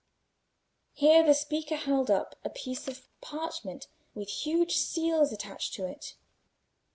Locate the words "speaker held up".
1.35-2.35